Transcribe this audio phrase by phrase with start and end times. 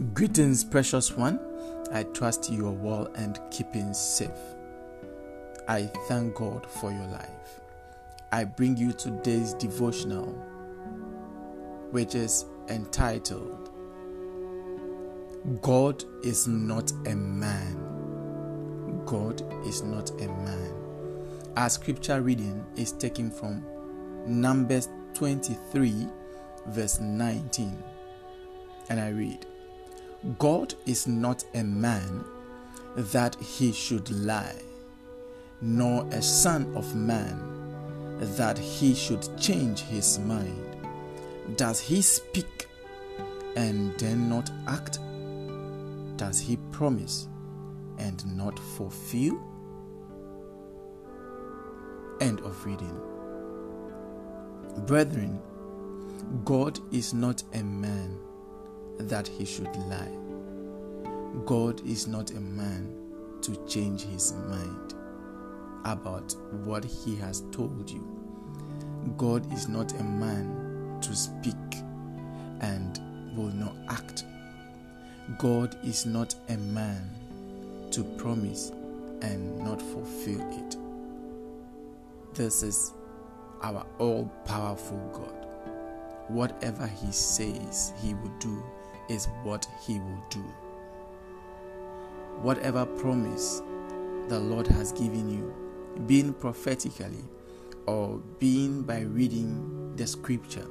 [0.00, 1.38] Greetings, precious one.
[1.92, 4.30] I trust you are well and keeping safe.
[5.68, 7.60] I thank God for your life.
[8.32, 10.32] I bring you today's devotional,
[11.90, 13.68] which is entitled
[15.60, 19.02] God is not a man.
[19.04, 20.72] God is not a man.
[21.58, 23.62] Our scripture reading is taken from
[24.26, 26.08] Numbers 23,
[26.68, 27.82] verse 19.
[28.88, 29.44] And I read
[30.38, 32.24] God is not a man
[32.94, 34.60] that he should lie,
[35.62, 37.38] nor a son of man
[38.18, 40.76] that he should change his mind.
[41.56, 42.68] Does he speak
[43.56, 44.98] and then not act?
[46.18, 47.26] Does he promise
[47.96, 49.40] and not fulfill?
[52.20, 53.00] End of reading.
[54.86, 55.40] Brethren,
[56.44, 58.18] God is not a man
[59.08, 60.16] that he should lie.
[61.46, 62.92] God is not a man
[63.42, 64.94] to change his mind
[65.84, 66.34] about
[66.64, 68.06] what he has told you.
[69.16, 71.54] God is not a man to speak
[72.60, 73.00] and
[73.36, 74.24] will not act.
[75.38, 77.08] God is not a man
[77.92, 78.72] to promise
[79.22, 80.76] and not fulfill it.
[82.34, 82.92] This is
[83.62, 85.46] our all powerful God.
[86.28, 88.62] Whatever He says He will do
[89.10, 90.44] is what He will do.
[92.40, 93.60] Whatever promise
[94.28, 95.54] the Lord has given you,
[96.06, 97.24] being prophetically
[97.86, 100.66] or being by reading the scripture,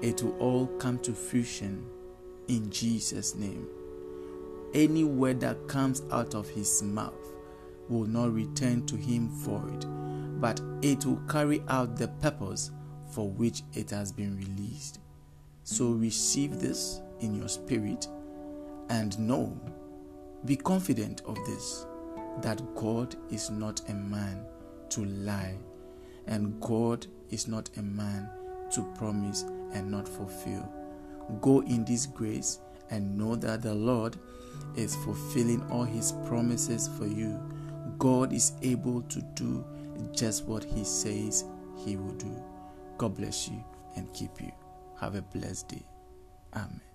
[0.00, 1.84] it will all come to fruition
[2.46, 3.66] in Jesus' name.
[4.72, 7.32] Any word that comes out of his mouth
[7.88, 9.84] will not return to him void,
[10.40, 12.70] but it will carry out the purpose
[13.10, 15.00] for which it has been released.
[15.64, 18.06] So receive this in your spirit
[18.88, 19.58] and know,
[20.44, 21.86] be confident of this,
[22.42, 24.44] that God is not a man
[24.90, 25.56] to lie,
[26.26, 28.28] and God is not a man
[28.72, 29.42] to promise
[29.72, 30.70] and not fulfill.
[31.40, 34.16] Go in this grace and know that the Lord
[34.76, 37.38] is fulfilling all his promises for you.
[37.98, 39.64] God is able to do
[40.12, 41.44] just what he says
[41.76, 42.42] he will do.
[42.96, 43.62] God bless you
[43.96, 44.52] and keep you.
[45.00, 45.86] Have a blessed day.
[46.54, 46.87] Amen.